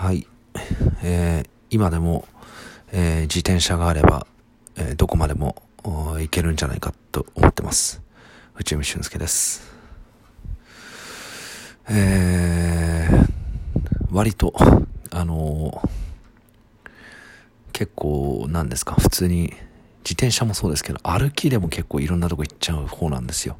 [0.00, 0.28] はい。
[1.02, 2.24] えー、今でも、
[2.92, 4.28] えー、自転車があれば、
[4.76, 8.00] えー、どこまでも行けるんじゃないかと思ってます。
[8.54, 9.68] 内海俊介です。
[11.88, 13.28] えー、
[14.12, 14.54] 割と、
[15.10, 16.90] あのー、
[17.72, 19.52] 結構、なんですか、普通に、
[20.04, 23.56] 自転車もそうですけど、歩きでも結構いろんなとこ行っちゃう方なんですよ。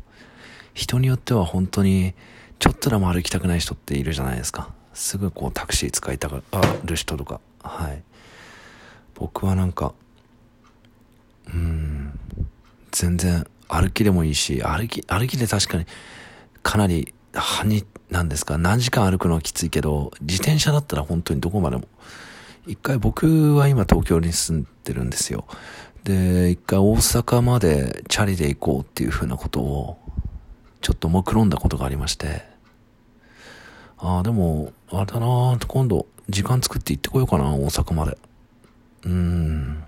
[0.73, 2.14] 人によっては本当に、
[2.61, 4.73] ちょっとでも歩きたくない人っているじゃないですか。
[4.99, 6.43] すぐこうタクシー使いたが
[6.85, 7.41] る人とか。
[7.62, 8.02] はい。
[9.15, 9.95] 僕はなんか、
[11.47, 12.19] うん、
[12.91, 15.87] 全然歩きでもいいし、歩き、歩きで確かに
[16.65, 21.87] かなり、はに、なんですか、何時間歩くのはきついけど、自転車だったら本当にどこまでも。
[22.66, 25.46] 一回僕は今東京に住んでるんですよ。
[26.02, 29.99] で、一回大阪までチャリで行こうっていうふうなことを、
[30.80, 32.58] ちょっと目論んだことがありまして、
[34.01, 38.16] ああ、でも、あれだな今度、時間作って行ってこようかな、大阪まで。
[39.04, 39.85] うーん。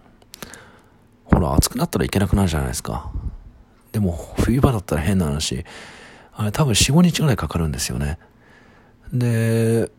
[1.24, 3.10] ほら、暑くなったらいけなくなるじゃないですか。
[3.92, 5.64] でも、冬場だったら変な話、
[6.34, 8.18] あれ多分4、5日ぐらいかかるんですよね。
[9.12, 9.90] で、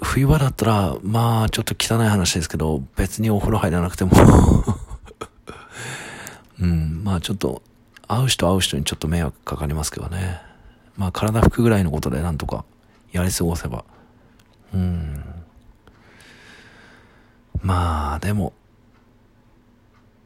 [0.00, 4.12] 冬場だったら、まあ、ちょっと汚い話ですけど、別にお風呂入らなくても
[6.60, 7.62] うん、まあちょっと、
[8.06, 10.40] 会う人会う人にちょっと迷惑かかりますけどね。
[10.96, 12.64] まあ体拭くぐらいのことでなんとか
[13.12, 13.84] やり過ごせば。
[14.72, 15.24] うん。
[17.62, 18.52] まあ、でも、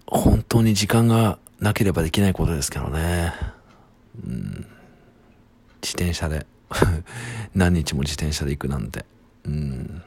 [0.06, 3.32] 本当に時間がなければできないことですけどね。
[4.26, 4.66] うん。
[5.80, 6.46] 自転車で
[7.54, 9.04] 何日も自転車で行くなんて。
[9.44, 10.02] うん。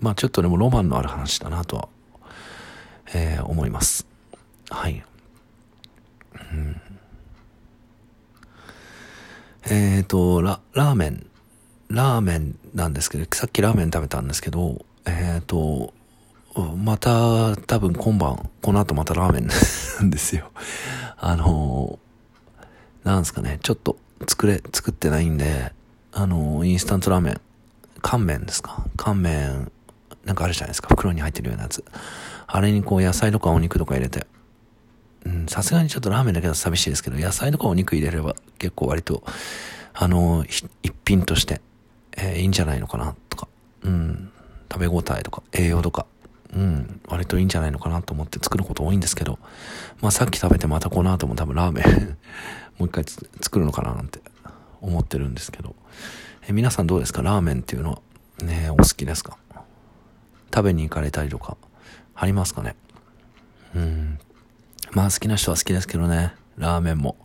[0.00, 1.88] まあちょっとでもロマンのある話だなとは、
[3.14, 4.06] えー、思います。
[4.70, 5.04] はい。
[9.70, 11.26] えっ、ー、と、ラ、ラーメン
[11.88, 15.94] ラーメンなんですけど、さっきラーメン食べたんですけど、えっ、ー、と、
[16.76, 19.54] また多分今晩、この後またラーメンな
[20.04, 20.50] んですよ。
[21.16, 21.98] あの
[23.04, 23.96] なんですかね、ちょっと
[24.26, 25.72] 作れ、作ってないんで、
[26.12, 27.40] あのインスタントラーメン、
[28.02, 28.84] 乾麺ですか？
[28.96, 29.70] 乾麺、
[30.24, 31.84] なんかあるじゃないですか、袋に入ってるようなやつ。
[32.46, 34.26] あれにこう野菜とかお肉とか入れて、
[35.24, 39.22] うん、さすがにちょっとラーメンだけだと寂しいですけど、野菜とかお肉入れれば結構割と、
[39.94, 40.68] あの一
[41.04, 41.60] 品として
[42.20, 43.48] えー、いいんじゃないのかなとか、
[43.82, 44.30] うん、
[44.70, 46.04] 食べ応えとか栄養とか、
[46.52, 49.38] うん、割といいんじゃないのかなと思って作ること多いんですけど、
[50.00, 52.16] まあさっき食べてまたこの後も多分ラーメン
[52.78, 53.04] もう一回
[53.40, 54.20] 作るのかななんて
[54.80, 55.74] 思ってるんですけど、
[56.42, 57.22] えー、皆さんどうですか？
[57.22, 58.00] ラーメンっていうのは。
[58.42, 59.36] ね、お好きですか？
[60.54, 61.56] 食べに行かれたりとか、
[62.14, 62.76] ありますかね？
[63.74, 64.18] うん。
[64.92, 67.16] まあ好きな人は好きですけどね、ラーメンも。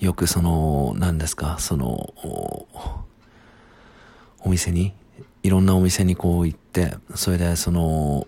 [0.00, 2.14] よくその、何ですか、その、
[4.44, 4.92] お店に、
[5.42, 8.26] いろんなお店にこう行って、それでその、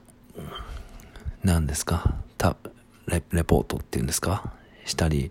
[1.45, 2.57] 何ですか、た
[3.07, 4.53] レ、レポートっていうんですか
[4.85, 5.31] したり、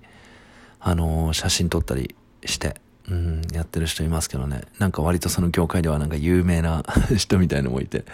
[0.80, 2.76] あの写真撮ったりして、
[3.10, 4.62] うん、やってる人いますけどね。
[4.80, 6.84] なんか割とその業界ではなんか有名な
[7.18, 8.06] 人みたいのもいて、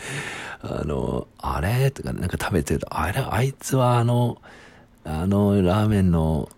[0.62, 1.92] あの、あれ？
[1.92, 4.42] とかなんか食べてると、あれ、あいつはあの、
[5.04, 6.50] あのラーメンの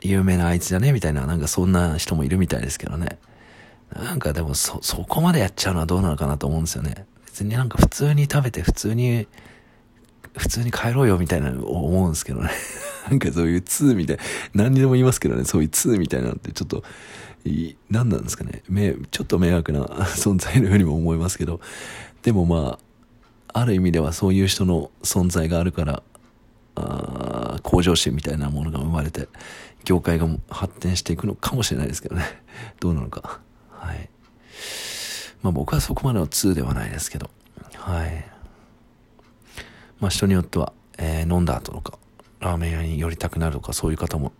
[0.00, 0.92] 有名なあいつじゃね？
[0.92, 3.18] みたいな、なんかそんな人もいるみたいですけどね。
[3.94, 7.06] なんかでもそ、そこまでやっちゃうのはどうなのかなと思うんですよね。
[7.26, 9.26] 別になんか普通に食べて普通に、
[10.36, 12.50] 普通に帰ろうよみたいな思うんですけどね。
[13.08, 14.22] なんかそういう2みたいな、
[14.54, 16.82] 何にでも言いますけどね、そういう2みたいなのってちょっと、
[17.90, 18.62] 何なんですかね。
[18.68, 19.84] め、ちょっと迷惑な
[20.16, 21.60] 存在のようにも思いますけど、
[22.22, 22.78] でもま
[23.52, 26.02] あ、ある意味ではそういう人の存在があるから、
[26.74, 29.28] あ向上心みたいなものが生まれて、
[29.84, 32.24] 業界が発展していくのかもしれないですけどね。
[32.80, 33.40] どうなのか。
[33.86, 34.08] はい。
[35.42, 37.30] まあ僕はそこまでの2ではないですけど、
[37.76, 38.24] はい。
[40.00, 41.98] まあ人によっては、えー、飲んだ後とか、
[42.40, 44.32] ラーメン屋に寄りたくなるとか、そういう方も、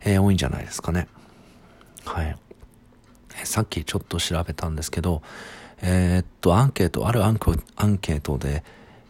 [0.00, 1.08] えー、多いんじゃないですかね。
[2.04, 2.36] はい。
[3.44, 5.22] さっきちょっと調べたんですけど、
[5.82, 7.38] えー、っと、アンケート、あるアン
[7.76, 8.62] アンケートで、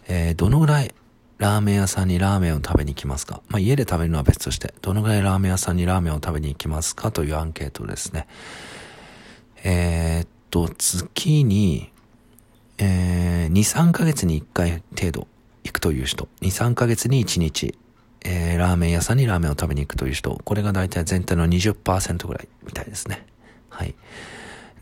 [0.09, 0.95] えー、どのぐらい
[1.39, 3.41] ラーメン屋さんにラーメンを食べに行きますか？
[3.49, 7.11] まあ家で食べるのは別として、どのぐらいラーメン屋さんにラーメンを食べに行きますか？
[7.11, 8.29] というアンケートですね。
[9.63, 11.91] えー、っと、月に、
[12.79, 15.27] えー、2、3ヶ月に1回程度
[15.65, 17.75] 行くという人、2、3ヶ月に1日、
[18.23, 23.27] えー、ラーメン屋さんにラーメンを食べに行くという人、これが大体全体の20%ぐらいみたいですね。
[23.69, 23.95] はい。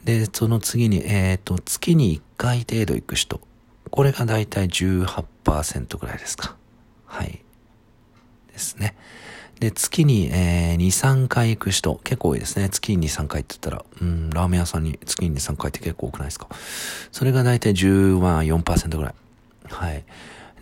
[0.04, 3.40] で、その次に、えっ、と、月に1回程度行く人、
[3.90, 6.56] これが大体18%ぐらいですか。
[7.06, 7.42] はい。
[8.52, 8.94] ですね。
[9.60, 12.68] で、月に、えー、2、3回行く人、結構多いですね。
[12.68, 16.48] 月に2、3回って言ったら、うん、ラーメン屋さんに月に2、3回って結構多くないですか？
[17.10, 19.14] それが大体10万4%ぐらい。
[19.68, 20.04] はい。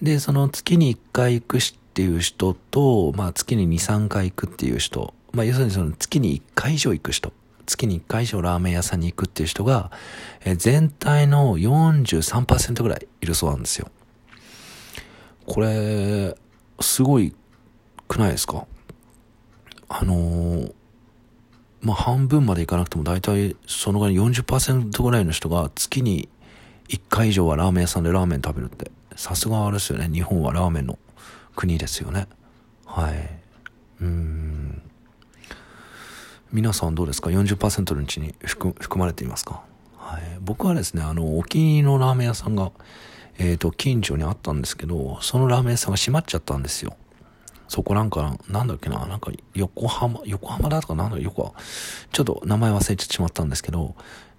[0.01, 7.33] で、その月に1回行くしっていう人と、まあ月に2、3回行くっていう人、まあ要するにその月に1回以上行く人、
[7.67, 9.91] 月に1回以上ラーメン屋さんに行くっていう人が、
[10.45, 13.91] えー、全体の43%ぐらいいるそうなんですよ。
[15.45, 16.35] これ、
[16.81, 17.35] すごい
[18.09, 18.67] くないですか？
[19.89, 20.73] あのー、
[21.81, 26.29] まあ、半分までいかなくても大体そのぐらい40%ぐらいの人が月に
[26.89, 30.09] 1回以上はラーメン屋さんでラーメン食べるって、さすがあれですよね。
[30.09, 30.99] 日本はラーメンの
[31.55, 32.27] 国ですよね。
[32.85, 33.31] はい。
[34.01, 34.83] うん。
[36.53, 39.63] 皆さんどうですか ?40% のうちに含まれていますか？
[39.97, 40.23] はい。
[40.41, 42.71] 僕はですね、あの、お気に入りのラーメン屋さんが、
[43.39, 46.97] えっ、ー、と、近所にあったんですけど、そのラーメン屋さんが閉まっちゃったんですよ。
[47.69, 51.53] そこなんか、なんだっけな、なんか横浜、横浜だとかなんだ横は、
[52.13, 53.95] ちょっと名前忘れてしまったんですけど、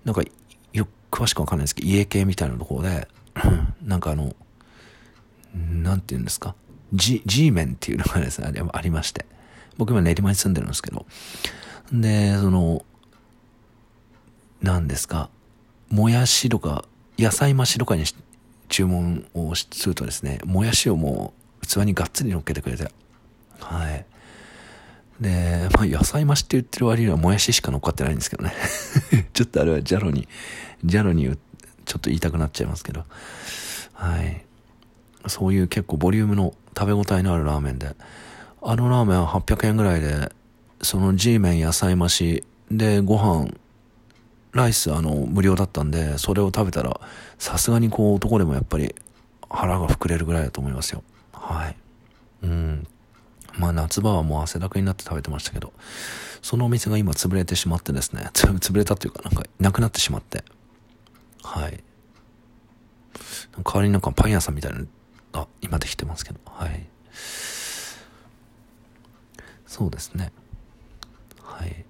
[0.06, 0.22] なんか、
[0.74, 3.08] よ、詳しくわかんないですけど、家系みたいなところで、
[3.84, 4.36] なんかあの、
[5.54, 6.56] なんて言うんですか、
[6.94, 9.26] G、G メンっていうのがですね、ありまして。
[9.78, 11.06] 僕今練馬に住んでるんですけど、
[11.92, 12.84] で、その、
[14.62, 15.30] なんですか、
[15.90, 16.86] もやしとか、
[17.18, 18.04] 野菜増しとかに
[18.70, 22.92] 注文をするとですね、もやしをもう器にがっつり乗っけてくれて、
[23.60, 24.06] はい。
[25.20, 28.54] で、まあ、野菜増しって言ってる割にはもやししか乗っかってないんですけどね。
[29.34, 30.28] ちょっとあれはジャロに、
[30.84, 31.36] ジャロにちょっ
[31.86, 33.06] と言いたくなっちゃいますけど。
[33.94, 34.46] はい。
[35.28, 37.96] そういう結構ボリュームの食べ応えのあるラーメンで、
[38.62, 40.32] あのラーメンは800円ぐらいで、
[40.82, 43.50] その G 麺野菜増しでご飯、
[44.54, 47.00] ライスあの無料だったんで、それを食べたら、
[47.40, 48.94] さすがにこう男でもやっぱり
[49.50, 51.04] 腹が膨れるぐらいだと思いますよ。
[51.34, 51.76] はい。
[52.44, 52.88] うん。
[53.58, 55.74] まあ夏場はもう汗だくになって食べてましたけど、
[56.42, 60.44] そのお店が今潰れてしまってですね、 潰れたっていうかなんかなくなってしまって、
[61.44, 61.84] はい。
[63.64, 64.86] 代わりになんかパン屋さんみたいな、
[65.34, 66.88] あ、今できてますけど、はい。
[69.66, 70.32] そうですね。
[71.44, 71.86] はい。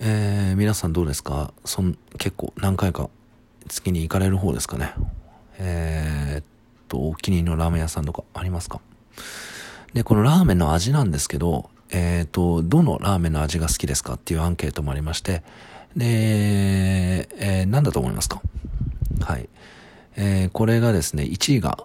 [0.00, 1.52] えー、皆さんどうですか？
[1.64, 3.08] そん、結構何回か
[3.68, 4.94] 月に行かれる方ですかね。
[5.58, 6.44] えー、っ
[6.88, 8.80] と、お気に入りのラーメン屋さんとかありますか？
[9.92, 15.42] で、このラーメンの味なんですけど、えっ、ー、と、どのラーメンの味が好きですかっていうアンケートもありまして、
[15.96, 18.40] で、えー、何だと思いますか？
[19.20, 19.48] はい。
[20.16, 21.84] えー、これがですね、1位が、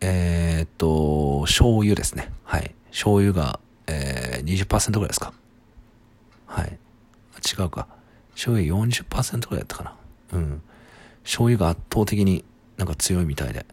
[0.00, 2.30] えー、っと、醤油ですね。
[2.44, 2.74] はい。
[2.90, 5.34] 醤油が、えー、20%ぐらいですか？
[6.46, 6.78] はい。
[7.46, 7.86] 違うか。
[8.32, 9.96] 醤油40%ぐらいだったかな？
[10.32, 10.62] うん。
[11.22, 12.44] 醤油が圧倒的に
[12.78, 13.66] なんか強いみたいで。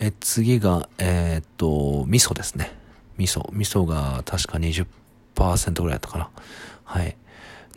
[0.00, 2.72] え、次が、えー、っと、味噌ですね。
[3.18, 3.48] 味噌。
[3.52, 6.30] 味噌が確か20%ぐらいだったかな。
[6.84, 7.16] はい。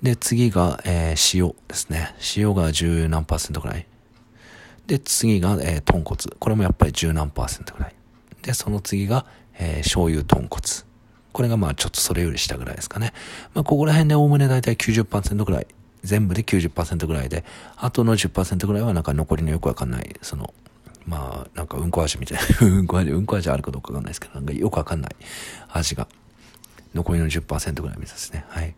[0.02, 2.16] で、次が、えー、塩ですね。
[2.36, 3.86] 塩が十何パーセントぐらい。
[4.86, 6.18] で、次が、えー、豚骨。
[6.40, 7.96] これもやっぱり十何パーセントぐらい。
[8.42, 9.26] で、その次が、
[9.58, 10.62] えー、醤油豚骨。
[11.34, 13.14] これがまあちょっとそれより下ぐらいですかね。
[13.54, 15.68] まあここら辺でおおむねだいたい90%ぐらい。
[16.04, 17.44] 全部で90%ぐらいで、
[17.76, 20.54] あとの10%ぐらいはなんか残りのよくわかんない、その、
[21.08, 25.16] まあ、なんかうんこ味みたいな うんこ味、うんこ味あるかどうかわかんないですけど、なんかよくわかんない
[25.70, 26.08] 味が。
[26.94, 28.46] 残りの10%ぐらいですね。
[28.50, 28.76] はい。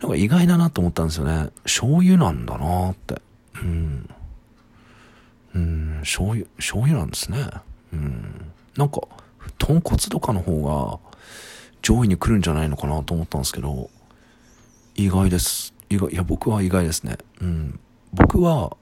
[0.00, 1.50] なんか意外だなと思ったんですよね。
[1.64, 3.20] 醤油なんだなって。
[3.62, 4.10] うん。
[5.54, 7.38] うん、醤油、醤油なんですね。
[7.92, 8.52] うん。
[8.76, 9.00] なんか、
[9.58, 10.98] 豚骨とかの方が
[11.82, 13.90] 上位に来るんじゃないのかなと思ったんですけど、
[14.94, 15.74] 意外です。
[15.88, 17.18] 意外、いや、僕は意外ですね。
[17.40, 17.80] うん。
[18.12, 18.76] 僕は、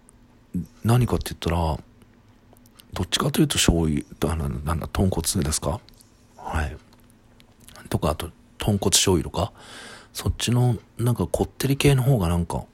[0.84, 1.78] 何かって言ったら、
[2.92, 5.80] どっちかというと醤油、あの、なんだ、豚骨ですか？
[6.36, 6.76] はい。
[7.88, 9.52] とか、あと、豚骨醤油とか、
[10.12, 12.64] そっちの、なんかこってり系の方がなんか、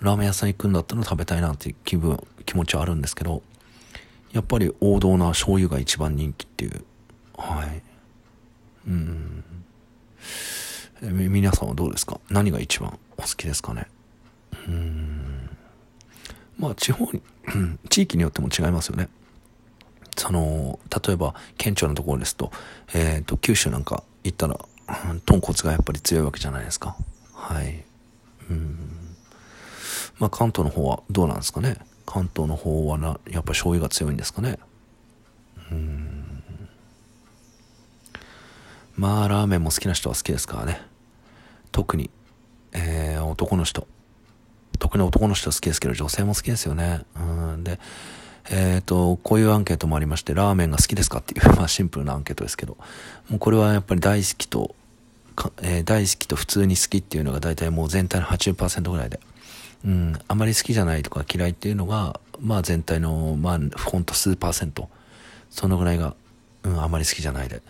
[0.00, 3.42] ラーメン屋さん行くんだったら食べたいなっていう気分、気持ちはあるんですけど、
[4.32, 6.84] やっぱり王道な醤油が一番人気っていう。
[7.36, 7.82] はい。
[8.86, 9.44] うん。
[11.02, 12.20] え皆さんはどうですか？
[12.28, 13.86] 何が一番お好きですかね？
[14.66, 15.48] うん。
[16.58, 17.22] まあ地方に、
[17.88, 19.08] 地域によっても違いますよね。
[20.18, 22.50] その、例えば、顕著なところですと、
[22.92, 24.58] えっ、ー、と、九州なんか行ったら、
[25.24, 26.96] 豚骨がやっぱり強いわけじゃないですか。
[27.32, 27.84] はい。
[28.50, 29.16] うん。
[30.18, 31.76] まあ、関東の方はどうなんですかね。
[32.04, 34.58] 関東の方はな、やっぱ醤油が強いんですかね。
[35.70, 36.42] うん。
[38.96, 40.80] まあ、ラーメンも好きな人は好きですからね。
[41.70, 42.10] 特に、
[42.72, 43.86] えー、男の人。
[44.78, 47.04] 特に男の人は好きですけど、女性も好きですよね。
[47.14, 47.64] うん。
[47.64, 47.78] で、
[48.50, 52.76] えっ、ー、と、こういうアンケートもありまして、ラーメンが好きですかっていう、 まあシンプルなアンケートですけど、
[53.28, 54.74] もうこれはやっぱり大好きと、
[55.62, 59.20] えー、大好きと普通に好きっていうのが大体もう全体の80%ぐらいで、
[59.84, 64.88] うん、あまり好きじゃないとか嫌いっていうのが、まあ全体の、まあほんと数パーセント、
[65.50, 66.14] そのぐらいが、
[66.62, 67.62] うん、あまり好きじゃないで、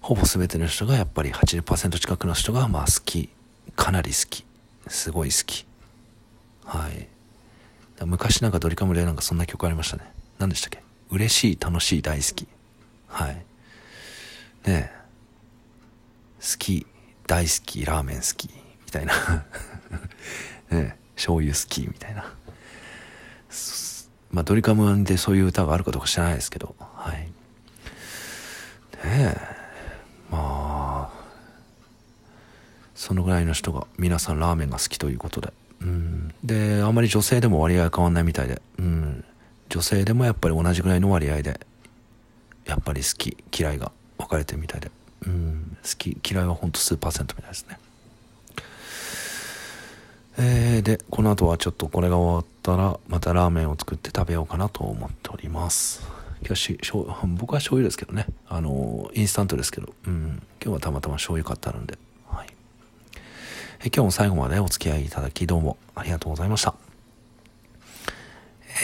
[0.00, 3.30] ほぼ全ての人がやっぱり80%近くの人がまあ好き、
[3.74, 4.44] かなり好き、
[4.86, 5.66] すごい好き。
[6.64, 7.13] はい。
[8.06, 10.04] 昔なんかドリカムでなんかそんな曲ありましたね。
[10.38, 10.82] 何でしたっけ？
[11.10, 12.48] 嬉しい、楽しい、大好き。
[13.08, 13.44] はい。
[14.66, 14.90] ね。
[16.40, 16.86] 好き、
[17.26, 18.48] 大好き、ラーメン好き、
[18.84, 19.14] みたいな
[20.70, 22.34] ねえ、醤油好き、みたいな。
[24.30, 27.16] まあドリカムでそういう歌があるかどうか知らないですけど、はい。
[27.16, 27.30] ね
[29.04, 29.36] え。
[30.30, 31.24] まあ、
[32.94, 35.52] そのぐらいの人が皆さんラーメンが好きということで。
[35.84, 39.24] うん、であんまり女性でも割合変わんないみたいで、うん、
[39.68, 41.60] 女性でもやっぱり同じぐらいの割合で
[42.64, 44.90] やっぱり好き嫌いが分かれてるみたいで、
[45.26, 47.78] うん、好き嫌いはほんと数パーセントみたいですね。
[50.36, 56.02] えー、でこの後はちょっとこれが終わったらまたラーメンを作って食べようかなと思っております。
[56.44, 56.78] 今日し
[57.36, 58.26] 僕は醤油ですけどね。
[58.48, 61.98] あのインスタントですけど、うん、今日はたまたま醤油買ってあるんで。
[63.86, 66.74] え今日も最後までお付き合いいただきどうもありがとうございました。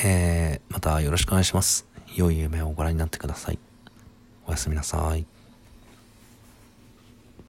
[0.05, 1.87] えー、またよろしくお願いします。
[2.15, 3.59] 良い夢をご覧になってください。
[4.47, 5.25] おやすみなさい。